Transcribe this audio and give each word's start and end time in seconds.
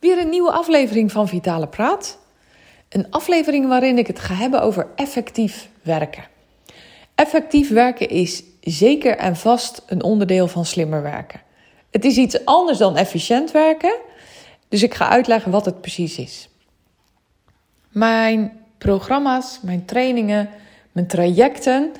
weer 0.00 0.18
een 0.18 0.28
nieuwe 0.28 0.52
aflevering 0.52 1.12
van 1.12 1.28
Vitale 1.28 1.66
Praat. 1.66 2.18
Een 2.88 3.10
aflevering 3.10 3.68
waarin 3.68 3.98
ik 3.98 4.06
het 4.06 4.18
ga 4.18 4.34
hebben 4.34 4.62
over 4.62 4.86
effectief 4.96 5.68
werken. 5.82 6.24
Effectief 7.14 7.70
werken 7.70 8.08
is 8.08 8.42
zeker 8.60 9.16
en 9.16 9.36
vast 9.36 9.82
een 9.86 10.02
onderdeel 10.02 10.48
van 10.48 10.64
slimmer 10.64 11.02
werken. 11.02 11.40
Het 11.90 12.04
is 12.04 12.16
iets 12.16 12.44
anders 12.44 12.78
dan 12.78 12.96
efficiënt 12.96 13.50
werken, 13.50 13.94
dus 14.68 14.82
ik 14.82 14.94
ga 14.94 15.08
uitleggen 15.08 15.50
wat 15.50 15.64
het 15.64 15.80
precies 15.80 16.18
is. 16.18 16.48
Mijn 17.88 18.52
programma's, 18.78 19.58
mijn 19.62 19.84
trainingen, 19.84 20.48
mijn 20.92 21.06
trajecten 21.06 21.92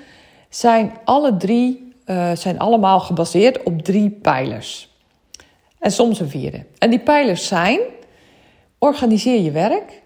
zijn 0.48 0.92
alle 1.04 1.36
drie, 1.36 1.92
uh, 2.06 2.36
zijn 2.36 2.58
allemaal 2.58 3.00
gebaseerd 3.00 3.62
op 3.62 3.82
drie 3.82 4.10
pijlers. 4.10 4.89
En 5.80 5.92
soms 5.92 6.20
een 6.20 6.28
vierde. 6.28 6.64
En 6.78 6.90
die 6.90 6.98
pijlers 6.98 7.46
zijn: 7.46 7.80
organiseer 8.78 9.40
je 9.40 9.50
werk, 9.50 10.02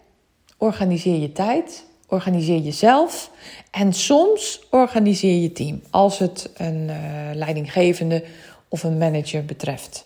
organiseer 0.59 1.20
je 1.20 1.32
tijd, 1.32 1.85
organiseer 2.09 2.59
jezelf 2.59 3.30
en 3.71 3.93
soms 3.93 4.60
organiseer 4.71 5.43
je 5.43 5.52
team 5.52 5.82
als 5.90 6.18
het 6.18 6.51
een 6.57 6.88
uh, 6.88 6.96
leidinggevende 7.34 8.24
of 8.68 8.82
een 8.82 8.99
manager 8.99 9.45
betreft. 9.45 10.04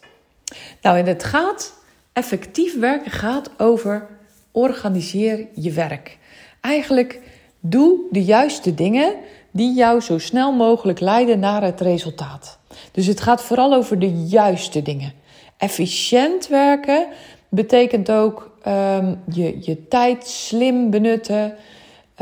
Nou, 0.83 0.99
en 0.99 1.07
het 1.07 1.25
gaat, 1.25 1.73
effectief 2.13 2.79
werken 2.79 3.11
gaat 3.11 3.51
over 3.59 4.07
organiseer 4.53 5.47
je 5.55 5.73
werk. 5.73 6.19
Eigenlijk 6.61 7.21
doe 7.61 7.99
de 8.11 8.25
juiste 8.25 8.75
dingen 8.75 9.15
die 9.51 9.75
jou 9.75 10.01
zo 10.01 10.19
snel 10.19 10.53
mogelijk 10.53 11.01
leiden 11.01 11.39
naar 11.39 11.63
het 11.63 11.81
resultaat. 11.81 12.59
Dus 12.93 13.07
het 13.07 13.21
gaat 13.21 13.43
vooral 13.43 13.75
over 13.75 13.99
de 13.99 14.27
juiste 14.27 14.83
dingen. 14.83 15.13
Efficiënt 15.59 16.49
werken 16.49 17.07
betekent 17.49 18.11
ook 18.11 18.59
um, 18.67 19.23
je, 19.33 19.59
je 19.61 19.89
tijd 19.89 20.27
slim 20.27 20.91
benutten. 20.91 21.55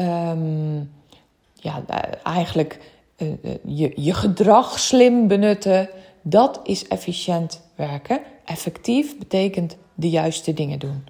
Um, 0.01 0.91
ja, 1.55 1.85
eigenlijk 2.23 2.79
uh, 3.19 3.29
je, 3.65 3.93
je 3.95 4.15
gedrag 4.15 4.79
slim 4.79 5.29
benutten. 5.29 5.89
Dat 6.23 6.61
is 6.65 6.89
efficiënt 6.89 7.63
werken. 7.75 8.21
Effectief 8.45 9.19
betekent 9.19 9.77
de 9.95 10.11
juiste 10.11 10.53
dingen 10.53 10.79
doen. 10.79 11.05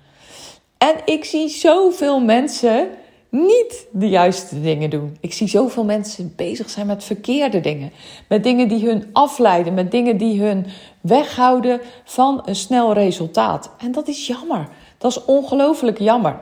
En 0.78 0.94
ik 1.04 1.24
zie 1.24 1.48
zoveel 1.48 2.20
mensen 2.20 2.88
niet 3.30 3.86
de 3.92 4.08
juiste 4.08 4.60
dingen 4.60 4.90
doen. 4.90 5.16
Ik 5.20 5.32
zie 5.32 5.48
zoveel 5.48 5.84
mensen 5.84 6.32
bezig 6.36 6.70
zijn 6.70 6.86
met 6.86 7.04
verkeerde 7.04 7.60
dingen. 7.60 7.90
Met 8.28 8.44
dingen 8.44 8.68
die 8.68 8.86
hun 8.86 9.04
afleiden, 9.12 9.74
met 9.74 9.90
dingen 9.90 10.16
die 10.16 10.40
hun 10.40 10.66
weghouden 11.06 11.80
van 12.04 12.42
een 12.44 12.56
snel 12.56 12.92
resultaat. 12.92 13.70
En 13.78 13.92
dat 13.92 14.08
is 14.08 14.26
jammer. 14.26 14.68
Dat 14.98 15.10
is 15.10 15.24
ongelooflijk 15.24 15.98
jammer. 15.98 16.38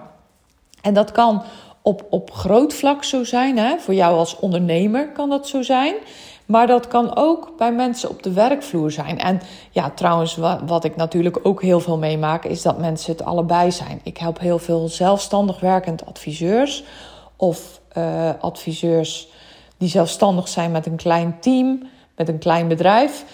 En 0.81 0.95
dat 0.95 1.13
kan 1.13 1.43
op, 1.83 2.07
op 2.11 2.33
groot 2.33 2.75
vlak 2.75 3.05
zo 3.05 3.25
zijn. 3.25 3.59
Hè? 3.59 3.79
Voor 3.79 3.95
jou 3.95 4.17
als 4.17 4.39
ondernemer 4.39 5.13
kan 5.13 5.29
dat 5.29 5.49
zo 5.49 5.63
zijn. 5.63 5.95
Maar 6.47 6.67
dat 6.67 6.89
kan 6.89 7.17
ook 7.17 7.53
bij 7.57 7.73
mensen 7.73 8.11
op 8.11 8.23
de 8.23 8.33
werkvloer 8.33 8.91
zijn. 8.91 9.19
En 9.19 9.41
ja, 9.71 9.91
trouwens, 9.91 10.37
wat, 10.67 10.85
ik 10.85 10.97
natuurlijk 10.97 11.39
ook 11.43 11.63
heel 11.63 11.81
veel 11.81 11.99
meemaak, 11.99 12.45
is 12.45 12.63
dat 12.63 12.79
mensen 12.79 13.13
het 13.13 13.25
allebei 13.25 13.73
zijn. 13.73 14.01
Ik 14.03 14.17
help 14.17 14.39
heel 14.39 14.59
veel 14.59 14.89
zelfstandig 14.89 15.61
werkend 15.61 16.07
adviseurs 16.07 16.85
of 17.37 17.81
uh, 17.97 18.31
adviseurs 18.41 19.29
die 19.77 19.89
zelfstandig 19.89 20.49
zijn 20.49 20.71
met 20.71 20.87
een 20.87 20.97
klein 20.97 21.37
team, 21.41 21.83
met 22.17 22.29
een 22.29 22.39
klein 22.39 22.69
bedrijf. 22.69 23.25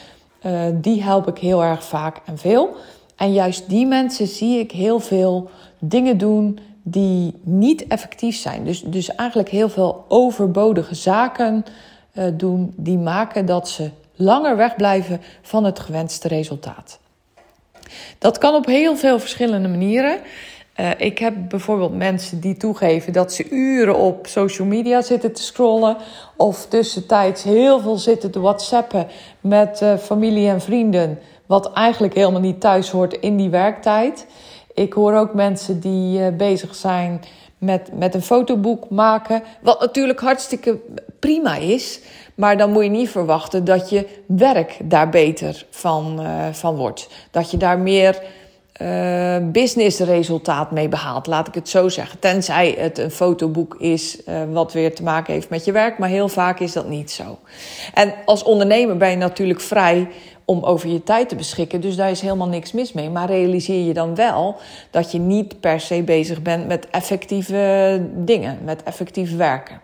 Uh, 0.46 0.60
die 0.74 1.02
help 1.02 1.28
ik 1.28 1.38
heel 1.38 1.62
erg 1.62 1.84
vaak 1.84 2.20
en 2.24 2.38
veel. 2.38 2.76
En 3.16 3.32
juist 3.32 3.68
die 3.68 3.86
mensen 3.86 4.26
zie 4.26 4.58
ik 4.58 4.72
heel 4.72 5.00
veel 5.00 5.50
dingen 5.78 6.18
doen 6.18 6.58
die 6.82 7.40
niet 7.42 7.86
effectief 7.86 8.36
zijn. 8.36 8.64
Dus, 8.64 8.82
dus 8.82 9.14
eigenlijk 9.14 9.48
heel 9.48 9.68
veel 9.68 10.04
overbodige 10.08 10.94
zaken 10.94 11.64
uh, 12.14 12.24
doen 12.32 12.72
die 12.76 12.98
maken 12.98 13.46
dat 13.46 13.68
ze 13.68 13.90
langer 14.14 14.56
wegblijven 14.56 15.20
van 15.42 15.64
het 15.64 15.78
gewenste 15.78 16.28
resultaat. 16.28 16.98
Dat 18.18 18.38
kan 18.38 18.54
op 18.54 18.66
heel 18.66 18.96
veel 18.96 19.18
verschillende 19.18 19.68
manieren. 19.68 20.18
Uh, 20.80 20.91
ik 20.96 21.18
heb 21.18 21.34
bijvoorbeeld 21.48 21.96
mensen 21.96 22.41
die 22.41 22.56
toegeven 22.56 23.12
dat 23.12 23.32
ze 23.32 23.48
uren 23.50 23.96
op 23.96 24.26
social 24.26 24.66
media 24.66 25.02
zitten 25.02 25.32
te 25.32 25.42
scrollen. 25.42 25.96
Of 26.36 26.66
tussentijds 26.66 27.42
heel 27.42 27.80
veel 27.80 27.96
zitten 27.96 28.30
te 28.30 28.41
whatsappen 28.41 29.06
met 29.40 29.80
uh, 29.82 29.96
familie 29.96 30.48
en 30.48 30.60
vrienden. 30.60 31.19
Wat 31.46 31.72
eigenlijk 31.72 32.14
helemaal 32.14 32.40
niet 32.40 32.60
thuis 32.60 32.90
hoort 32.90 33.12
in 33.12 33.36
die 33.36 33.50
werktijd. 33.50 34.26
Ik 34.74 34.92
hoor 34.92 35.14
ook 35.14 35.34
mensen 35.34 35.80
die 35.80 36.20
uh, 36.20 36.28
bezig 36.36 36.74
zijn 36.74 37.20
met, 37.58 37.90
met 37.98 38.14
een 38.14 38.22
fotoboek 38.22 38.90
maken. 38.90 39.42
Wat 39.60 39.80
natuurlijk 39.80 40.20
hartstikke 40.20 40.78
prima 41.19 41.56
is. 41.56 42.00
Maar 42.34 42.56
dan 42.56 42.72
moet 42.72 42.84
je 42.84 42.90
niet 42.90 43.10
verwachten 43.10 43.64
dat 43.64 43.90
je 43.90 44.06
werk 44.26 44.76
daar 44.82 45.08
beter 45.08 45.66
van, 45.70 46.20
van 46.52 46.76
wordt. 46.76 47.08
Dat 47.30 47.50
je 47.50 47.56
daar 47.56 47.78
meer 47.78 48.22
uh, 48.82 49.36
businessresultaat 49.42 50.70
mee 50.70 50.88
behaalt, 50.88 51.26
laat 51.26 51.48
ik 51.48 51.54
het 51.54 51.68
zo 51.68 51.88
zeggen. 51.88 52.18
Tenzij 52.18 52.74
het 52.78 52.98
een 52.98 53.10
fotoboek 53.10 53.74
is 53.78 54.18
uh, 54.28 54.34
wat 54.52 54.72
weer 54.72 54.94
te 54.94 55.02
maken 55.02 55.32
heeft 55.32 55.48
met 55.48 55.64
je 55.64 55.72
werk. 55.72 55.98
Maar 55.98 56.08
heel 56.08 56.28
vaak 56.28 56.60
is 56.60 56.72
dat 56.72 56.88
niet 56.88 57.10
zo. 57.10 57.38
En 57.94 58.14
als 58.24 58.42
ondernemer 58.42 58.96
ben 58.96 59.10
je 59.10 59.16
natuurlijk 59.16 59.60
vrij 59.60 60.08
om 60.44 60.64
over 60.64 60.88
je 60.88 61.02
tijd 61.02 61.28
te 61.28 61.34
beschikken. 61.34 61.80
Dus 61.80 61.96
daar 61.96 62.10
is 62.10 62.20
helemaal 62.20 62.48
niks 62.48 62.72
mis 62.72 62.92
mee. 62.92 63.10
Maar 63.10 63.26
realiseer 63.28 63.86
je 63.86 63.92
dan 63.92 64.14
wel 64.14 64.56
dat 64.90 65.12
je 65.12 65.19
niet 65.19 65.60
per 65.60 65.80
se 65.80 66.02
bezig 66.02 66.42
bent 66.42 66.66
met 66.66 66.90
effectieve 66.90 68.02
dingen, 68.14 68.58
met 68.64 68.82
effectief 68.82 69.36
werken. 69.36 69.80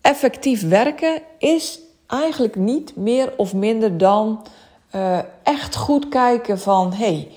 Effectief 0.00 0.68
werken 0.68 1.22
is 1.38 1.80
eigenlijk 2.06 2.56
niet 2.56 2.96
meer 2.96 3.32
of 3.36 3.54
minder 3.54 3.98
dan 3.98 4.46
uh, 4.94 5.18
echt 5.42 5.76
goed 5.76 6.08
kijken 6.08 6.58
van 6.58 6.92
hey, 6.92 7.28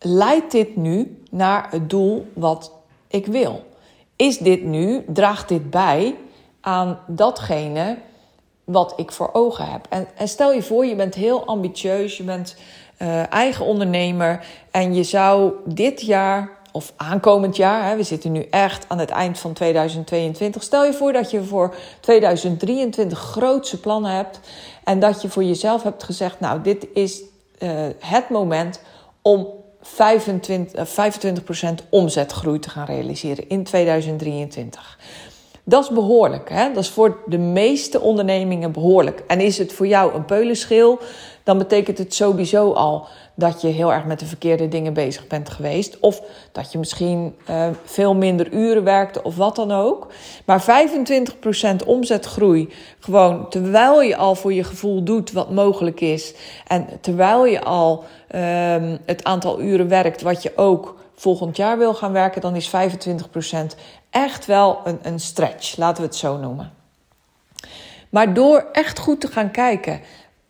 leidt 0.00 0.52
dit 0.52 0.76
nu 0.76 1.22
naar 1.30 1.66
het 1.70 1.90
doel 1.90 2.26
wat 2.34 2.72
ik 3.08 3.26
wil? 3.26 3.64
Is 4.16 4.38
dit 4.38 4.62
nu, 4.62 5.04
draagt 5.06 5.48
dit 5.48 5.70
bij 5.70 6.16
aan 6.60 6.98
datgene 7.06 7.98
wat 8.64 8.92
ik 8.96 9.12
voor 9.12 9.30
ogen 9.32 9.64
heb. 9.64 9.86
En, 9.88 10.08
en 10.16 10.28
stel 10.28 10.52
je 10.52 10.62
voor, 10.62 10.86
je 10.86 10.94
bent 10.94 11.14
heel 11.14 11.44
ambitieus, 11.44 12.16
je 12.16 12.22
bent 12.22 12.56
uh, 12.98 13.32
eigen 13.32 13.64
ondernemer 13.64 14.46
en 14.70 14.94
je 14.94 15.02
zou 15.02 15.52
dit 15.64 16.00
jaar 16.00 16.58
of 16.72 16.92
aankomend 16.96 17.56
jaar, 17.56 17.88
hè, 17.88 17.96
we 17.96 18.02
zitten 18.02 18.32
nu 18.32 18.46
echt 18.50 18.84
aan 18.88 18.98
het 18.98 19.10
eind 19.10 19.38
van 19.38 19.52
2022. 19.52 20.62
Stel 20.62 20.84
je 20.84 20.92
voor 20.92 21.12
dat 21.12 21.30
je 21.30 21.42
voor 21.42 21.74
2023 22.00 23.18
grootse 23.18 23.80
plannen 23.80 24.10
hebt 24.10 24.40
en 24.84 25.00
dat 25.00 25.22
je 25.22 25.28
voor 25.28 25.44
jezelf 25.44 25.82
hebt 25.82 26.02
gezegd: 26.02 26.40
Nou, 26.40 26.62
dit 26.62 26.86
is 26.94 27.22
uh, 27.58 27.70
het 27.98 28.28
moment 28.28 28.80
om 29.22 29.46
25, 29.82 30.88
25% 30.88 31.88
omzetgroei 31.90 32.58
te 32.58 32.70
gaan 32.70 32.86
realiseren 32.86 33.48
in 33.48 33.64
2023. 33.64 34.98
Dat 35.64 35.82
is 35.82 35.90
behoorlijk. 35.90 36.48
Hè? 36.48 36.72
Dat 36.72 36.82
is 36.82 36.90
voor 36.90 37.18
de 37.26 37.38
meeste 37.38 38.00
ondernemingen 38.00 38.72
behoorlijk. 38.72 39.22
En 39.26 39.40
is 39.40 39.58
het 39.58 39.72
voor 39.72 39.86
jou 39.86 40.14
een 40.14 40.24
peulenschil, 40.24 41.00
dan 41.50 41.58
betekent 41.58 41.98
het 41.98 42.14
sowieso 42.14 42.72
al 42.72 43.06
dat 43.34 43.60
je 43.60 43.68
heel 43.68 43.92
erg 43.92 44.04
met 44.04 44.18
de 44.18 44.26
verkeerde 44.26 44.68
dingen 44.68 44.92
bezig 44.92 45.26
bent 45.26 45.50
geweest. 45.50 46.00
Of 46.00 46.22
dat 46.52 46.72
je 46.72 46.78
misschien 46.78 47.36
uh, 47.50 47.66
veel 47.84 48.14
minder 48.14 48.52
uren 48.52 48.84
werkte 48.84 49.22
of 49.22 49.36
wat 49.36 49.56
dan 49.56 49.72
ook. 49.72 50.12
Maar 50.44 50.86
25% 51.82 51.86
omzetgroei, 51.86 52.68
gewoon 53.00 53.48
terwijl 53.48 54.02
je 54.02 54.16
al 54.16 54.34
voor 54.34 54.52
je 54.52 54.64
gevoel 54.64 55.02
doet 55.02 55.32
wat 55.32 55.50
mogelijk 55.50 56.00
is. 56.00 56.34
En 56.66 56.86
terwijl 57.00 57.46
je 57.46 57.62
al 57.62 58.04
uh, 58.34 58.40
het 59.06 59.24
aantal 59.24 59.60
uren 59.60 59.88
werkt 59.88 60.22
wat 60.22 60.42
je 60.42 60.52
ook 60.56 60.98
volgend 61.14 61.56
jaar 61.56 61.78
wil 61.78 61.94
gaan 61.94 62.12
werken, 62.12 62.40
dan 62.40 62.56
is 62.56 62.70
25% 62.70 62.72
echt 64.10 64.46
wel 64.46 64.80
een, 64.84 64.98
een 65.02 65.20
stretch, 65.20 65.76
laten 65.76 66.02
we 66.02 66.08
het 66.08 66.18
zo 66.18 66.36
noemen. 66.36 66.72
Maar 68.10 68.34
door 68.34 68.68
echt 68.72 68.98
goed 68.98 69.20
te 69.20 69.28
gaan 69.28 69.50
kijken 69.50 70.00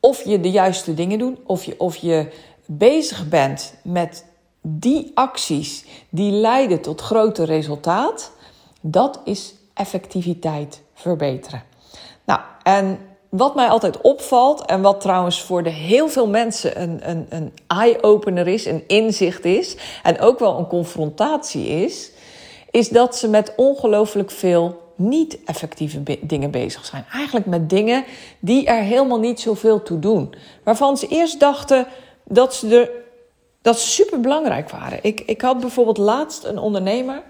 of 0.01 0.25
je 0.25 0.41
de 0.41 0.51
juiste 0.51 0.95
dingen 0.95 1.19
doet, 1.19 1.39
of 1.45 1.65
je, 1.65 1.75
of 1.79 1.97
je 1.97 2.29
bezig 2.67 3.29
bent 3.29 3.75
met 3.83 4.25
die 4.61 5.11
acties 5.15 5.85
die 6.09 6.33
leiden 6.33 6.81
tot 6.81 7.01
groter 7.01 7.47
resultaat, 7.47 8.33
dat 8.81 9.21
is 9.25 9.55
effectiviteit 9.75 10.83
verbeteren. 10.95 11.63
Nou, 12.25 12.41
en 12.63 12.99
wat 13.29 13.55
mij 13.55 13.69
altijd 13.69 14.01
opvalt, 14.01 14.65
en 14.65 14.81
wat 14.81 15.01
trouwens 15.01 15.43
voor 15.43 15.63
de 15.63 15.71
heel 15.71 16.09
veel 16.09 16.29
mensen 16.29 16.83
een, 16.83 17.11
een, 17.11 17.27
een 17.29 17.53
eye-opener 17.67 18.49
is, 18.49 18.65
een 18.65 18.85
inzicht 18.87 19.45
is, 19.45 19.77
en 20.03 20.21
ook 20.21 20.39
wel 20.39 20.59
een 20.59 20.67
confrontatie 20.67 21.67
is, 21.67 22.11
is 22.71 22.89
dat 22.89 23.17
ze 23.17 23.29
met 23.29 23.53
ongelooflijk 23.57 24.31
veel 24.31 24.80
niet-effectieve 25.01 26.03
dingen 26.21 26.51
bezig 26.51 26.85
zijn. 26.85 27.05
Eigenlijk 27.13 27.47
met 27.47 27.71
dingen 27.71 28.05
die 28.39 28.67
er 28.67 28.83
helemaal 28.83 29.19
niet 29.19 29.41
zoveel 29.41 29.83
toe 29.83 29.99
doen. 29.99 30.35
Waarvan 30.63 30.97
ze 30.97 31.07
eerst 31.07 31.41
dachten 31.41 31.87
dat 32.25 32.55
ze, 32.55 32.81
er, 32.81 32.91
dat 33.63 33.79
ze 33.79 33.89
super 33.89 34.21
belangrijk 34.21 34.71
waren. 34.71 34.99
Ik, 35.03 35.21
ik 35.21 35.41
had 35.41 35.61
bijvoorbeeld 35.61 35.99
laatst 35.99 36.45
een 36.45 36.59
ondernemer. 36.59 37.23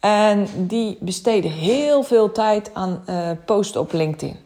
En 0.00 0.48
die 0.56 0.98
besteedde 1.00 1.48
heel 1.48 2.02
veel 2.02 2.32
tijd 2.32 2.70
aan 2.72 3.04
uh, 3.08 3.30
posten 3.44 3.80
op 3.80 3.92
LinkedIn. 3.92 4.36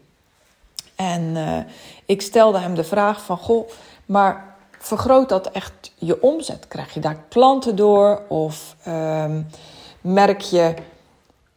En 0.95 1.21
uh, 1.21 1.57
ik 2.05 2.21
stelde 2.21 2.57
hem 2.57 2.75
de 2.75 2.83
vraag 2.83 3.21
van, 3.21 3.37
goh, 3.37 3.69
maar 4.05 4.55
vergroot 4.79 5.29
dat 5.29 5.51
echt 5.51 5.91
je 5.95 6.21
omzet? 6.21 6.67
Krijg 6.67 6.93
je 6.93 6.99
daar 6.99 7.23
klanten 7.29 7.75
door? 7.75 8.21
Of 8.27 8.75
uh, 8.87 9.25
merk 10.01 10.41
je 10.41 10.73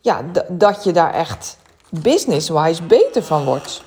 ja, 0.08 0.22
dat 0.48 0.84
je 0.84 0.92
daar 0.92 1.14
echt 1.14 1.58
business-wise 1.88 2.82
beter 2.82 3.22
van 3.22 3.44
wordt? 3.44 3.82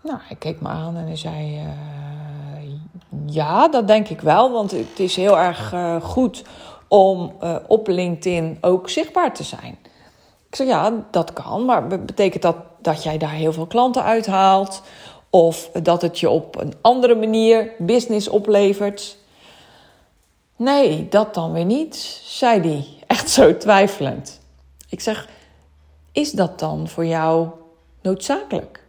Nou, 0.00 0.18
hij 0.22 0.36
keek 0.36 0.60
me 0.60 0.68
aan 0.68 0.96
en 0.96 1.06
hij 1.06 1.16
zei: 1.16 1.54
uh, 1.54 1.64
Ja, 3.26 3.68
dat 3.68 3.86
denk 3.86 4.08
ik 4.08 4.20
wel. 4.20 4.52
Want 4.52 4.70
het 4.70 4.98
is 4.98 5.16
heel 5.16 5.38
erg 5.38 5.72
uh, 5.72 6.02
goed 6.02 6.42
om 6.88 7.32
uh, 7.42 7.56
op 7.66 7.86
LinkedIn 7.86 8.58
ook 8.60 8.90
zichtbaar 8.90 9.34
te 9.34 9.42
zijn. 9.42 9.78
Ik 10.48 10.56
zeg 10.56 10.66
ja, 10.66 10.92
dat 11.10 11.32
kan, 11.32 11.64
maar 11.64 11.86
betekent 11.86 12.42
dat 12.42 12.56
dat 12.80 13.02
jij 13.02 13.18
daar 13.18 13.30
heel 13.30 13.52
veel 13.52 13.66
klanten 13.66 14.02
uithaalt? 14.02 14.82
Of 15.30 15.70
dat 15.82 16.02
het 16.02 16.20
je 16.20 16.30
op 16.30 16.60
een 16.60 16.74
andere 16.80 17.14
manier 17.14 17.72
business 17.78 18.28
oplevert? 18.28 19.16
Nee, 20.56 21.08
dat 21.08 21.34
dan 21.34 21.52
weer 21.52 21.64
niet, 21.64 21.96
zei 22.24 22.60
hij, 22.60 22.86
echt 23.06 23.30
zo 23.30 23.56
twijfelend. 23.56 24.41
Ik 24.92 25.00
zeg, 25.00 25.28
is 26.12 26.32
dat 26.32 26.58
dan 26.58 26.88
voor 26.88 27.06
jou 27.06 27.48
noodzakelijk? 28.02 28.84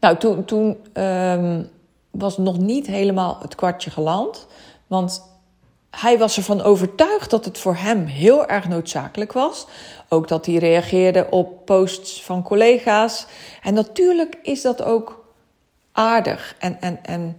Nou, 0.00 0.16
toen, 0.16 0.44
toen 0.44 0.76
um, 1.02 1.70
was 2.10 2.38
nog 2.38 2.58
niet 2.58 2.86
helemaal 2.86 3.38
het 3.40 3.54
kwartje 3.54 3.90
geland. 3.90 4.46
Want 4.86 5.22
hij 5.90 6.18
was 6.18 6.36
ervan 6.36 6.62
overtuigd 6.62 7.30
dat 7.30 7.44
het 7.44 7.58
voor 7.58 7.76
hem 7.76 8.04
heel 8.04 8.46
erg 8.46 8.68
noodzakelijk 8.68 9.32
was. 9.32 9.66
Ook 10.08 10.28
dat 10.28 10.46
hij 10.46 10.54
reageerde 10.54 11.26
op 11.30 11.64
posts 11.64 12.24
van 12.24 12.42
collega's. 12.42 13.26
En 13.62 13.74
natuurlijk 13.74 14.38
is 14.42 14.62
dat 14.62 14.82
ook 14.82 15.24
aardig. 15.92 16.56
En, 16.58 16.80
en, 16.80 17.04
en 17.04 17.38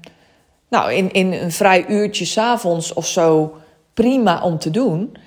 nou, 0.68 0.94
in, 0.94 1.12
in 1.12 1.34
een 1.34 1.52
vrij 1.52 1.88
uurtje 1.88 2.26
s'avonds 2.26 2.94
of 2.94 3.08
zo 3.08 3.56
prima 3.94 4.42
om 4.42 4.60
te 4.60 4.72
doen. 4.72 5.18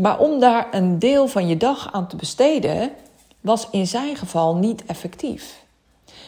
Maar 0.00 0.18
om 0.18 0.40
daar 0.40 0.68
een 0.70 0.98
deel 0.98 1.26
van 1.28 1.46
je 1.48 1.56
dag 1.56 1.92
aan 1.92 2.06
te 2.06 2.16
besteden, 2.16 2.90
was 3.40 3.70
in 3.70 3.86
zijn 3.86 4.16
geval 4.16 4.56
niet 4.56 4.84
effectief. 4.86 5.64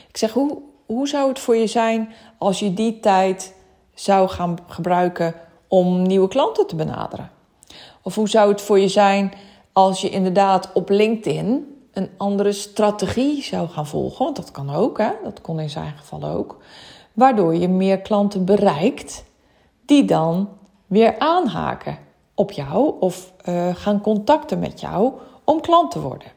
Ik 0.08 0.16
zeg, 0.16 0.32
hoe, 0.32 0.58
hoe 0.86 1.08
zou 1.08 1.28
het 1.28 1.38
voor 1.38 1.56
je 1.56 1.66
zijn 1.66 2.12
als 2.38 2.58
je 2.58 2.74
die 2.74 3.00
tijd 3.00 3.54
zou 3.94 4.28
gaan 4.28 4.58
gebruiken 4.68 5.34
om 5.68 6.02
nieuwe 6.02 6.28
klanten 6.28 6.66
te 6.66 6.76
benaderen? 6.76 7.30
Of 8.02 8.14
hoe 8.14 8.28
zou 8.28 8.50
het 8.50 8.60
voor 8.60 8.78
je 8.78 8.88
zijn 8.88 9.32
als 9.72 10.00
je 10.00 10.10
inderdaad 10.10 10.70
op 10.72 10.88
LinkedIn 10.88 11.76
een 11.92 12.10
andere 12.16 12.52
strategie 12.52 13.42
zou 13.42 13.68
gaan 13.68 13.86
volgen? 13.86 14.24
Want 14.24 14.36
dat 14.36 14.50
kan 14.50 14.74
ook, 14.74 14.98
hè? 14.98 15.10
dat 15.24 15.40
kon 15.40 15.60
in 15.60 15.70
zijn 15.70 15.94
geval 15.96 16.24
ook. 16.24 16.58
Waardoor 17.12 17.54
je 17.54 17.68
meer 17.68 17.98
klanten 17.98 18.44
bereikt 18.44 19.24
die 19.84 20.04
dan 20.04 20.48
weer 20.86 21.18
aanhaken 21.18 22.08
op 22.40 22.52
jou 22.52 22.94
of 23.00 23.32
uh, 23.48 23.74
gaan 23.74 24.00
contacten 24.00 24.58
met 24.58 24.80
jou 24.80 25.12
om 25.44 25.60
klant 25.60 25.90
te 25.90 26.00
worden. 26.00 26.28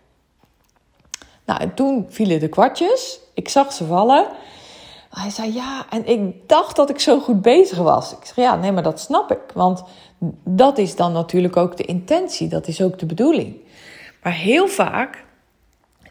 Nou, 1.45 1.59
en 1.61 1.73
toen 1.73 2.05
vielen 2.09 2.39
de 2.39 2.47
kwartjes. 2.47 3.19
Ik 3.33 3.50
zag 3.50 3.73
ze 3.73 3.85
vallen. 3.85 4.25
Hij 5.09 5.29
zei 5.29 5.53
ja, 5.53 5.85
en 5.89 6.07
ik 6.07 6.50
dacht 6.50 6.75
dat 6.75 6.89
ik 6.89 7.00
zo 7.00 7.19
goed 7.19 7.41
bezig 7.41 7.77
was. 7.77 8.11
Ik 8.11 8.25
zeg 8.25 8.35
ja, 8.35 8.55
nee, 8.55 8.71
maar 8.71 8.83
dat 8.83 9.00
snap 9.00 9.31
ik. 9.31 9.51
Want 9.53 9.83
dat 10.44 10.77
is 10.77 10.95
dan 10.95 11.11
natuurlijk 11.11 11.57
ook 11.57 11.77
de 11.77 11.83
intentie, 11.83 12.47
dat 12.47 12.67
is 12.67 12.81
ook 12.81 12.99
de 12.99 13.06
bedoeling. 13.06 13.56
Maar 14.23 14.33
heel 14.33 14.67
vaak 14.67 15.25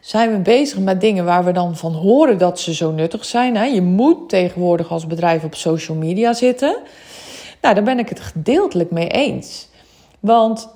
zijn 0.00 0.30
we 0.32 0.38
bezig 0.38 0.78
met 0.78 1.00
dingen 1.00 1.24
waar 1.24 1.44
we 1.44 1.52
dan 1.52 1.76
van 1.76 1.92
horen 1.92 2.38
dat 2.38 2.60
ze 2.60 2.74
zo 2.74 2.90
nuttig 2.90 3.24
zijn. 3.24 3.74
Je 3.74 3.82
moet 3.82 4.28
tegenwoordig 4.28 4.90
als 4.90 5.06
bedrijf 5.06 5.44
op 5.44 5.54
social 5.54 5.96
media 5.96 6.32
zitten. 6.32 6.76
Nou, 7.60 7.74
daar 7.74 7.84
ben 7.84 7.98
ik 7.98 8.08
het 8.08 8.20
gedeeltelijk 8.20 8.90
mee 8.90 9.08
eens. 9.08 9.68
Want 10.22 10.69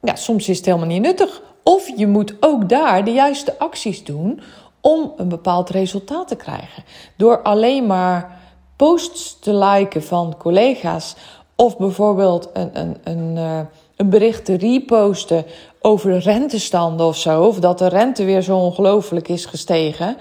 ja, 0.00 0.16
soms 0.16 0.48
is 0.48 0.56
het 0.56 0.66
helemaal 0.66 0.86
niet 0.86 1.02
nuttig. 1.02 1.42
Of 1.62 1.90
je 1.96 2.06
moet 2.06 2.34
ook 2.40 2.68
daar 2.68 3.04
de 3.04 3.12
juiste 3.12 3.58
acties 3.58 4.04
doen 4.04 4.40
om 4.80 5.12
een 5.16 5.28
bepaald 5.28 5.70
resultaat 5.70 6.28
te 6.28 6.36
krijgen. 6.36 6.84
Door 7.16 7.42
alleen 7.42 7.86
maar 7.86 8.40
posts 8.76 9.38
te 9.38 9.54
liken 9.54 10.02
van 10.02 10.34
collega's 10.38 11.16
of 11.56 11.76
bijvoorbeeld 11.76 12.50
een, 12.52 12.80
een, 12.80 12.96
een, 13.04 13.36
uh, 13.36 13.60
een 13.96 14.10
bericht 14.10 14.44
te 14.44 14.54
reposten 14.54 15.44
over 15.80 16.18
rentestanden 16.18 17.06
of 17.06 17.16
zo, 17.16 17.44
of 17.44 17.58
dat 17.58 17.78
de 17.78 17.88
rente 17.88 18.24
weer 18.24 18.42
zo 18.42 18.58
ongelooflijk 18.58 19.28
is 19.28 19.46
gestegen. 19.46 20.16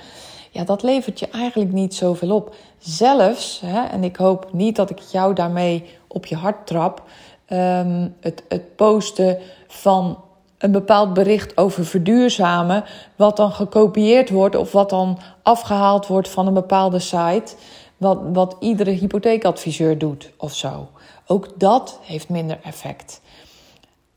Ja, 0.52 0.64
dat 0.64 0.84
levert 0.84 1.20
je 1.20 1.28
eigenlijk 1.28 1.72
niet 1.72 1.96
zoveel 1.96 2.36
op. 2.36 2.56
Zelfs, 2.78 3.62
hè, 3.66 3.84
en 3.84 4.04
ik 4.04 4.16
hoop 4.16 4.48
niet 4.52 4.75
dat 4.75 4.90
ik 4.90 5.00
jou 5.00 5.34
daarmee 5.34 5.86
op 6.08 6.25
je 6.25 6.36
hart 6.36 6.68
trap, 6.68 7.04
um, 7.50 8.16
het, 8.19 8.44
het 8.48 8.75
posten 8.75 9.38
van 9.68 10.24
een 10.57 10.72
bepaald 10.72 11.13
bericht 11.13 11.57
over 11.57 11.86
verduurzamen, 11.86 12.84
wat 13.16 13.38
dan 13.38 13.51
gekopieerd 13.51 14.30
wordt 14.30 14.56
of 14.56 14.72
wat 14.72 14.90
dan 14.90 15.19
afgehaald 15.42 16.07
wordt 16.07 16.30
van 16.30 16.48
een 16.48 16.54
bepaalde 16.54 17.00
site, 17.00 17.56
wat, 17.98 18.19
wat 18.34 18.56
iedere 18.60 18.92
hypotheekadviseur 18.92 19.98
doet 19.98 20.31
of 20.38 20.54
zo. 20.54 20.90
Ook 21.28 21.48
dat 21.60 22.00
heeft 22.01 22.30
minder 22.30 22.60
effect. 22.63 23.22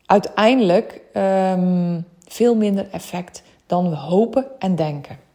Uiteindelijk 0.07 1.01
um, 1.15 2.07
veel 2.29 2.55
minder 2.55 2.89
effect 2.91 3.43
dan 3.67 3.91
we 3.91 3.97
hopen 3.97 4.47
en 4.59 4.75
denken. 4.75 5.26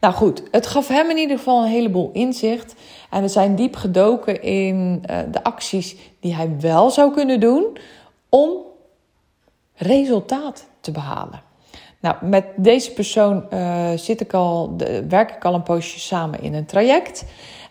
Nou 0.00 0.14
goed, 0.14 0.42
het 0.50 0.66
gaf 0.66 0.88
hem 0.88 1.10
in 1.10 1.16
ieder 1.16 1.36
geval 1.38 1.62
een 1.62 1.70
heleboel 1.70 2.10
inzicht. 2.12 2.74
En 3.10 3.22
we 3.22 3.28
zijn 3.28 3.54
diep 3.54 3.76
gedoken 3.76 4.42
in 4.42 5.02
uh, 5.10 5.18
de 5.30 5.44
acties 5.44 5.96
die 6.20 6.34
hij 6.34 6.56
wel 6.60 6.90
zou 6.90 7.12
kunnen 7.12 7.40
doen 7.40 7.76
om 8.28 8.50
resultaat 9.74 10.66
te 10.80 10.90
behalen. 10.90 11.42
Nou, 12.00 12.16
met 12.20 12.44
deze 12.56 12.92
persoon 12.92 13.46
uh, 13.52 13.90
zit 13.94 14.20
ik 14.20 14.32
al, 14.34 14.76
de, 14.76 15.06
werk 15.08 15.30
ik 15.30 15.44
al 15.44 15.54
een 15.54 15.62
poosje 15.62 16.00
samen 16.00 16.42
in 16.42 16.54
een 16.54 16.66
traject. 16.66 17.24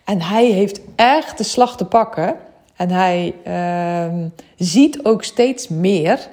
En 0.04 0.22
hij 0.22 0.46
heeft 0.46 0.80
echt 0.96 1.38
de 1.38 1.44
slag 1.44 1.76
te 1.76 1.84
pakken. 1.84 2.36
En 2.76 2.90
hij 2.90 3.34
uh, 3.46 4.26
ziet 4.56 5.04
ook 5.04 5.24
steeds 5.24 5.68
meer 5.68 6.28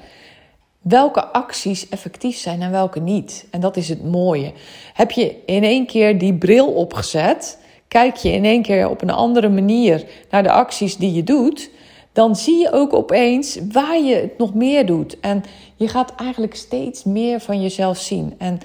welke 0.83 1.25
acties 1.25 1.89
effectief 1.89 2.37
zijn 2.37 2.61
en 2.61 2.71
welke 2.71 2.99
niet. 2.99 3.45
En 3.49 3.61
dat 3.61 3.77
is 3.77 3.89
het 3.89 4.03
mooie. 4.03 4.53
Heb 4.93 5.11
je 5.11 5.35
in 5.45 5.63
één 5.63 5.85
keer 5.85 6.17
die 6.17 6.33
bril 6.33 6.67
opgezet, 6.67 7.59
kijk 7.87 8.15
je 8.15 8.31
in 8.31 8.45
één 8.45 8.61
keer 8.61 8.89
op 8.89 9.01
een 9.01 9.09
andere 9.09 9.49
manier 9.49 10.05
naar 10.29 10.43
de 10.43 10.51
acties 10.51 10.97
die 10.97 11.13
je 11.13 11.23
doet, 11.23 11.69
dan 12.13 12.35
zie 12.35 12.59
je 12.59 12.71
ook 12.71 12.93
opeens 12.93 13.59
waar 13.71 13.99
je 13.99 14.15
het 14.15 14.37
nog 14.37 14.53
meer 14.53 14.85
doet. 14.85 15.19
En 15.19 15.43
je 15.75 15.87
gaat 15.87 16.15
eigenlijk 16.15 16.55
steeds 16.55 17.03
meer 17.03 17.39
van 17.39 17.61
jezelf 17.61 17.97
zien. 17.97 18.35
En 18.37 18.59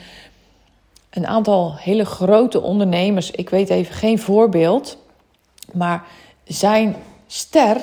een 1.11 1.27
aantal 1.27 1.77
hele 1.77 2.05
grote 2.05 2.61
ondernemers, 2.63 3.31
ik 3.31 3.51
weet 3.51 3.71
even 3.71 3.95
geen 3.95 4.19
voorbeeld, 4.19 4.99
maar 5.73 6.05
zijn 6.45 6.97
ster 7.27 7.77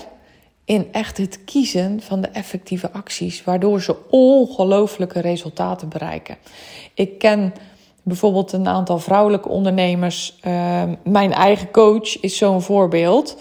in 0.66 0.88
echt 0.92 1.18
het 1.18 1.44
kiezen 1.44 2.02
van 2.02 2.22
de 2.22 2.28
effectieve 2.28 2.92
acties, 2.92 3.44
waardoor 3.44 3.82
ze 3.82 3.96
ongelooflijke 4.10 5.20
resultaten 5.20 5.90
bereiken. 5.90 6.38
Ik 6.94 7.18
ken 7.18 7.54
bijvoorbeeld 8.04 8.52
een 8.52 8.68
aantal 8.68 9.00
vrouwelijke 9.00 9.50
ondernemers. 9.50 10.40
Uh, 10.48 10.84
mijn 11.04 11.34
eigen 11.34 11.72
coach 11.72 12.22
is 12.22 12.38
zo'n 12.38 12.62
voorbeeld. 12.62 13.38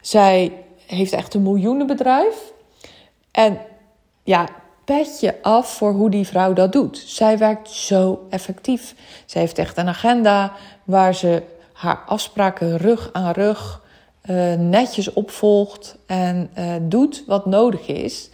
Zij 0.00 0.52
heeft 0.86 1.12
echt 1.12 1.34
een 1.34 1.42
miljoenenbedrijf. 1.42 2.52
En 3.30 3.58
ja, 4.22 4.48
pet 4.84 5.20
je 5.20 5.42
af 5.42 5.74
voor 5.74 5.92
hoe 5.92 6.10
die 6.10 6.26
vrouw 6.26 6.52
dat 6.52 6.72
doet. 6.72 7.02
Zij 7.06 7.38
werkt 7.38 7.70
zo 7.70 8.26
effectief. 8.30 8.94
Zij 9.26 9.40
heeft 9.40 9.58
echt 9.58 9.76
een 9.76 9.88
agenda 9.88 10.52
waar 10.84 11.14
ze 11.14 11.42
haar 11.72 12.02
afspraken 12.06 12.76
rug 12.76 13.10
aan 13.12 13.32
rug 13.32 13.82
uh, 14.30 14.54
netjes 14.54 15.12
opvolgt 15.12 15.98
en 16.06 16.50
uh, 16.58 16.74
doet 16.82 17.24
wat 17.26 17.46
nodig 17.46 17.86
is. 17.86 18.30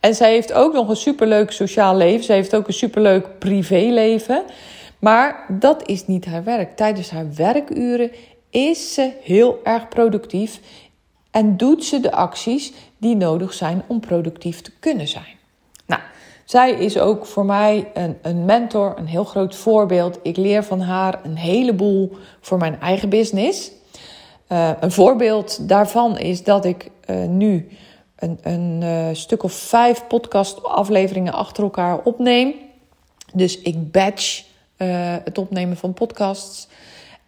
En 0.00 0.14
zij 0.14 0.32
heeft 0.32 0.52
ook 0.52 0.72
nog 0.72 0.88
een 0.88 0.96
superleuk 0.96 1.50
sociaal 1.50 1.96
leven. 1.96 2.24
Ze 2.24 2.32
heeft 2.32 2.54
ook 2.54 2.66
een 2.66 2.72
superleuk 2.72 3.38
privéleven. 3.38 4.42
Maar 4.98 5.46
dat 5.48 5.88
is 5.88 6.06
niet 6.06 6.24
haar 6.24 6.44
werk. 6.44 6.76
Tijdens 6.76 7.10
haar 7.10 7.34
werkuren 7.34 8.10
is 8.50 8.94
ze 8.94 9.12
heel 9.22 9.60
erg 9.64 9.88
productief 9.88 10.60
en 11.30 11.56
doet 11.56 11.84
ze 11.84 12.00
de 12.00 12.12
acties 12.12 12.72
die 12.98 13.16
nodig 13.16 13.52
zijn 13.52 13.82
om 13.86 14.00
productief 14.00 14.60
te 14.60 14.72
kunnen 14.80 15.08
zijn. 15.08 15.36
Nou, 15.86 16.00
zij 16.44 16.72
is 16.72 16.98
ook 16.98 17.26
voor 17.26 17.44
mij 17.44 17.90
een, 17.94 18.18
een 18.22 18.44
mentor, 18.44 18.94
een 18.96 19.06
heel 19.06 19.24
groot 19.24 19.56
voorbeeld. 19.56 20.18
Ik 20.22 20.36
leer 20.36 20.64
van 20.64 20.80
haar 20.80 21.20
een 21.24 21.36
heleboel 21.36 22.16
voor 22.40 22.58
mijn 22.58 22.80
eigen 22.80 23.08
business. 23.08 23.70
Uh, 24.52 24.70
een 24.80 24.92
voorbeeld 24.92 25.68
daarvan 25.68 26.18
is 26.18 26.44
dat 26.44 26.64
ik 26.64 26.90
uh, 27.06 27.24
nu 27.24 27.68
een, 28.16 28.38
een 28.42 28.80
uh, 28.82 29.06
stuk 29.12 29.42
of 29.42 29.52
vijf 29.52 30.06
podcast-afleveringen 30.06 31.32
achter 31.32 31.62
elkaar 31.62 31.98
opneem. 31.98 32.54
Dus 33.32 33.60
ik 33.60 33.92
batch 33.92 34.44
het 35.24 35.38
opnemen 35.38 35.76
van 35.76 35.94
podcasts. 35.94 36.68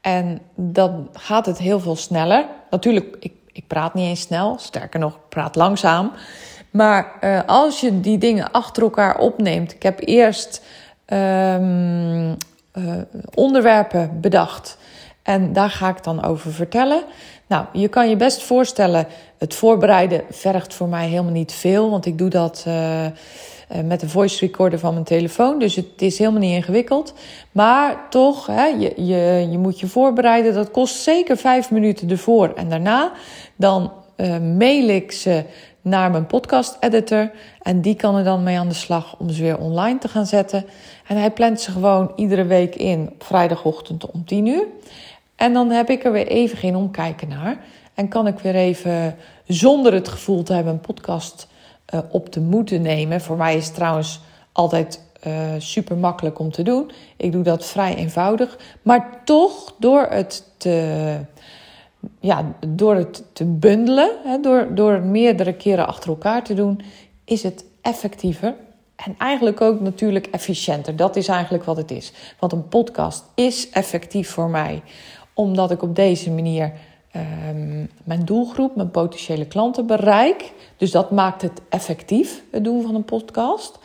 En 0.00 0.40
dan 0.54 1.08
gaat 1.12 1.46
het 1.46 1.58
heel 1.58 1.80
veel 1.80 1.96
sneller. 1.96 2.46
Natuurlijk, 2.70 3.16
ik, 3.20 3.32
ik 3.52 3.66
praat 3.66 3.94
niet 3.94 4.06
eens 4.06 4.20
snel. 4.20 4.56
Sterker 4.58 5.00
nog, 5.00 5.14
ik 5.14 5.28
praat 5.28 5.56
langzaam. 5.56 6.12
Maar 6.70 7.18
als 7.46 7.80
je 7.80 8.00
die 8.00 8.18
dingen 8.18 8.50
achter 8.50 8.82
elkaar 8.82 9.18
opneemt. 9.18 9.74
Ik 9.74 9.82
heb 9.82 10.00
eerst 10.00 10.62
uh, 11.08 12.32
onderwerpen 13.34 14.20
bedacht. 14.20 14.78
En 15.24 15.52
daar 15.52 15.70
ga 15.70 15.88
ik 15.88 16.04
dan 16.04 16.24
over 16.24 16.52
vertellen. 16.52 17.02
Nou, 17.46 17.66
je 17.72 17.88
kan 17.88 18.08
je 18.08 18.16
best 18.16 18.42
voorstellen, 18.42 19.06
het 19.38 19.54
voorbereiden 19.54 20.22
vergt 20.30 20.74
voor 20.74 20.88
mij 20.88 21.08
helemaal 21.08 21.32
niet 21.32 21.52
veel. 21.52 21.90
Want 21.90 22.06
ik 22.06 22.18
doe 22.18 22.28
dat 22.28 22.64
uh, 22.68 23.06
met 23.84 24.00
de 24.00 24.08
voice 24.08 24.46
recorder 24.46 24.78
van 24.78 24.92
mijn 24.92 25.04
telefoon. 25.04 25.58
Dus 25.58 25.76
het 25.76 26.02
is 26.02 26.18
helemaal 26.18 26.40
niet 26.40 26.54
ingewikkeld. 26.54 27.14
Maar 27.52 28.06
toch, 28.10 28.46
hè, 28.46 28.64
je, 28.64 28.92
je, 28.96 29.48
je 29.50 29.58
moet 29.58 29.80
je 29.80 29.86
voorbereiden. 29.86 30.54
Dat 30.54 30.70
kost 30.70 30.94
zeker 30.94 31.36
vijf 31.36 31.70
minuten 31.70 32.10
ervoor 32.10 32.52
en 32.54 32.68
daarna. 32.68 33.12
Dan 33.56 33.92
uh, 34.16 34.38
mail 34.38 34.88
ik 34.88 35.12
ze 35.12 35.44
naar 35.82 36.10
mijn 36.10 36.26
podcast 36.26 36.76
editor. 36.80 37.30
En 37.62 37.80
die 37.80 37.94
kan 37.94 38.16
er 38.16 38.24
dan 38.24 38.42
mee 38.42 38.58
aan 38.58 38.68
de 38.68 38.74
slag 38.74 39.16
om 39.18 39.30
ze 39.30 39.42
weer 39.42 39.58
online 39.58 39.98
te 39.98 40.08
gaan 40.08 40.26
zetten. 40.26 40.64
En 41.06 41.16
hij 41.16 41.30
plant 41.30 41.60
ze 41.60 41.70
gewoon 41.70 42.12
iedere 42.16 42.44
week 42.44 42.74
in 42.74 43.10
op 43.12 43.24
vrijdagochtend 43.24 44.10
om 44.10 44.24
10 44.24 44.46
uur. 44.46 44.66
En 45.36 45.52
dan 45.52 45.70
heb 45.70 45.90
ik 45.90 46.04
er 46.04 46.12
weer 46.12 46.26
even 46.26 46.58
geen 46.58 46.76
omkijken 46.76 47.28
naar. 47.28 47.64
En 47.94 48.08
kan 48.08 48.26
ik 48.26 48.38
weer 48.38 48.54
even 48.54 49.16
zonder 49.46 49.92
het 49.92 50.08
gevoel 50.08 50.42
te 50.42 50.52
hebben 50.52 50.72
een 50.72 50.80
podcast 50.80 51.48
uh, 51.94 52.00
op 52.10 52.28
te 52.28 52.40
moeten 52.40 52.82
nemen. 52.82 53.20
Voor 53.20 53.36
mij 53.36 53.56
is 53.56 53.66
het 53.66 53.74
trouwens 53.74 54.20
altijd 54.52 55.00
uh, 55.26 55.32
super 55.58 55.96
makkelijk 55.96 56.38
om 56.38 56.50
te 56.50 56.62
doen. 56.62 56.90
Ik 57.16 57.32
doe 57.32 57.42
dat 57.42 57.66
vrij 57.66 57.94
eenvoudig. 57.94 58.58
Maar 58.82 59.20
toch 59.24 59.74
door 59.78 60.06
het 60.10 60.50
te 60.56 61.18
ja, 62.20 62.54
door 62.68 62.94
het 62.94 63.22
te 63.32 63.44
bundelen, 63.44 64.10
hè, 64.24 64.40
door, 64.40 64.74
door 64.74 65.00
meerdere 65.00 65.54
keren 65.54 65.86
achter 65.86 66.10
elkaar 66.10 66.44
te 66.44 66.54
doen, 66.54 66.80
is 67.24 67.42
het 67.42 67.64
effectiever. 67.82 68.54
En 68.96 69.14
eigenlijk 69.18 69.60
ook 69.60 69.80
natuurlijk 69.80 70.26
efficiënter. 70.26 70.96
Dat 70.96 71.16
is 71.16 71.28
eigenlijk 71.28 71.64
wat 71.64 71.76
het 71.76 71.90
is. 71.90 72.12
Want 72.38 72.52
een 72.52 72.68
podcast 72.68 73.24
is 73.34 73.70
effectief 73.70 74.30
voor 74.30 74.50
mij, 74.50 74.82
omdat 75.34 75.70
ik 75.70 75.82
op 75.82 75.96
deze 75.96 76.30
manier 76.30 76.72
um, 77.16 77.90
mijn 78.04 78.24
doelgroep, 78.24 78.76
mijn 78.76 78.90
potentiële 78.90 79.46
klanten 79.46 79.86
bereik. 79.86 80.52
Dus 80.76 80.90
dat 80.90 81.10
maakt 81.10 81.42
het 81.42 81.60
effectief, 81.68 82.42
het 82.50 82.64
doen 82.64 82.82
van 82.82 82.94
een 82.94 83.04
podcast. 83.04 83.78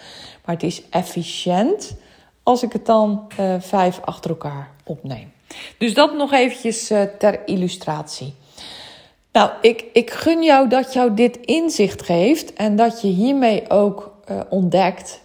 Maar 0.46 0.56
het 0.56 0.64
is 0.64 0.82
efficiënt 0.90 1.96
als 2.44 2.64
ik 2.64 2.74
het 2.74 2.86
dan 2.86 3.28
uh, 3.40 3.56
vijf 3.60 4.00
achter 4.04 4.30
elkaar 4.30 4.72
opneem. 4.84 5.32
Dus 5.78 5.94
dat 5.94 6.14
nog 6.14 6.34
eventjes 6.34 6.92
uh, 6.92 7.02
ter 7.02 7.48
illustratie. 7.48 8.34
Nou, 9.32 9.52
ik, 9.62 9.86
ik 9.94 10.10
gun 10.10 10.44
jou 10.44 10.70
dat 10.70 10.94
jou 10.94 11.14
dit 11.14 11.38
inzicht 11.38 12.02
geeft 12.02 12.54
en 12.54 12.76
dat 12.76 13.02
je 13.02 13.08
hiermee 13.08 13.70
ook 13.70 14.16
uh, 14.32 14.40
ontdekt 14.50 15.22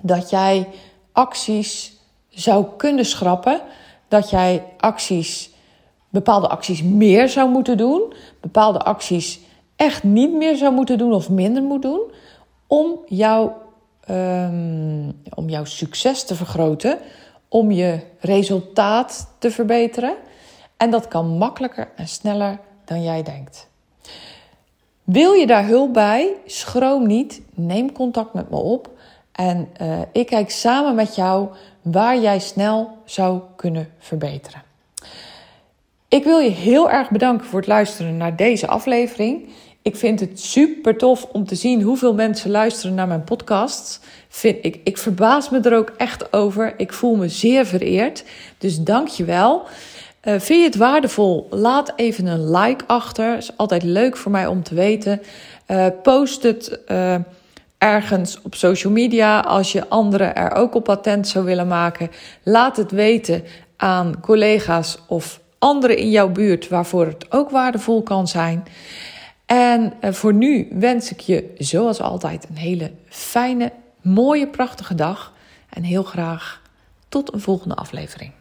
dat 0.00 0.30
jij 0.30 0.68
acties 1.12 1.96
zou 2.28 2.66
kunnen 2.76 3.04
schrappen, 3.04 3.60
dat 4.08 4.30
jij 4.30 4.64
acties, 4.78 5.50
bepaalde 6.08 6.48
acties 6.48 6.82
meer 6.82 7.28
zou 7.28 7.50
moeten 7.50 7.76
doen, 7.76 8.12
bepaalde 8.40 8.78
acties 8.78 9.40
echt 9.76 10.02
niet 10.02 10.32
meer 10.32 10.56
zou 10.56 10.74
moeten 10.74 10.98
doen 10.98 11.12
of 11.12 11.30
minder 11.30 11.62
moet 11.62 11.82
doen, 11.82 12.00
om, 12.66 12.98
jou, 13.06 13.50
um, 14.10 15.22
om 15.34 15.48
jouw 15.48 15.64
succes 15.64 16.24
te 16.24 16.34
vergroten, 16.34 16.98
om 17.48 17.70
je 17.70 18.00
resultaat 18.20 19.34
te 19.38 19.50
verbeteren. 19.50 20.14
En 20.76 20.90
dat 20.90 21.08
kan 21.08 21.26
makkelijker 21.26 21.88
en 21.96 22.08
sneller 22.08 22.58
dan 22.84 23.02
jij 23.02 23.22
denkt. 23.22 23.68
Wil 25.04 25.32
je 25.32 25.46
daar 25.46 25.66
hulp 25.66 25.92
bij? 25.92 26.34
Schroom 26.46 27.06
niet. 27.06 27.42
Neem 27.54 27.92
contact 27.92 28.32
met 28.32 28.50
me 28.50 28.56
op. 28.56 28.90
En 29.36 29.68
uh, 29.82 29.98
ik 30.12 30.26
kijk 30.26 30.50
samen 30.50 30.94
met 30.94 31.14
jou 31.14 31.48
waar 31.82 32.20
jij 32.20 32.38
snel 32.38 32.98
zou 33.04 33.40
kunnen 33.56 33.88
verbeteren. 33.98 34.62
Ik 36.08 36.24
wil 36.24 36.38
je 36.38 36.50
heel 36.50 36.90
erg 36.90 37.10
bedanken 37.10 37.46
voor 37.46 37.58
het 37.58 37.68
luisteren 37.68 38.16
naar 38.16 38.36
deze 38.36 38.66
aflevering. 38.66 39.48
Ik 39.82 39.96
vind 39.96 40.20
het 40.20 40.40
super 40.40 40.96
tof 40.96 41.24
om 41.32 41.46
te 41.46 41.54
zien 41.54 41.82
hoeveel 41.82 42.14
mensen 42.14 42.50
luisteren 42.50 42.94
naar 42.94 43.08
mijn 43.08 43.24
podcast. 43.24 44.00
Vind 44.28 44.64
ik, 44.64 44.80
ik 44.84 44.98
verbaas 44.98 45.50
me 45.50 45.60
er 45.60 45.76
ook 45.76 45.92
echt 45.96 46.32
over. 46.32 46.74
Ik 46.76 46.92
voel 46.92 47.16
me 47.16 47.28
zeer 47.28 47.66
vereerd. 47.66 48.24
Dus 48.58 48.80
dank 48.80 49.08
je 49.08 49.24
wel. 49.24 49.62
Uh, 49.62 50.34
vind 50.38 50.60
je 50.60 50.66
het 50.66 50.76
waardevol? 50.76 51.46
Laat 51.50 51.92
even 51.96 52.26
een 52.26 52.50
like 52.50 52.84
achter. 52.86 53.36
Is 53.36 53.56
altijd 53.56 53.82
leuk 53.82 54.16
voor 54.16 54.30
mij 54.30 54.46
om 54.46 54.62
te 54.62 54.74
weten. 54.74 55.22
Uh, 55.68 55.86
post 56.02 56.42
het 56.42 56.80
ergens 57.78 58.42
op 58.42 58.54
social 58.54 58.92
media 58.92 59.40
als 59.40 59.72
je 59.72 59.88
anderen 59.88 60.34
er 60.34 60.52
ook 60.52 60.74
op 60.74 60.88
attent 60.88 61.28
zou 61.28 61.44
willen 61.44 61.68
maken. 61.68 62.10
Laat 62.42 62.76
het 62.76 62.90
weten 62.90 63.44
aan 63.76 64.20
collega's 64.20 64.98
of 65.08 65.40
anderen 65.58 65.96
in 65.96 66.10
jouw 66.10 66.28
buurt 66.28 66.68
waarvoor 66.68 67.06
het 67.06 67.32
ook 67.32 67.50
waardevol 67.50 68.02
kan 68.02 68.28
zijn. 68.28 68.64
En 69.46 69.92
eh, 70.00 70.12
voor 70.12 70.34
nu 70.34 70.68
wens 70.70 71.10
ik 71.10 71.20
je 71.20 71.54
zoals 71.58 72.00
altijd 72.00 72.46
een 72.48 72.56
hele 72.56 72.92
fijne, 73.08 73.72
mooie, 74.00 74.46
prachtige 74.46 74.94
dag. 74.94 75.32
En 75.68 75.82
heel 75.82 76.02
graag 76.02 76.62
tot 77.08 77.32
een 77.32 77.40
volgende 77.40 77.74
aflevering. 77.74 78.32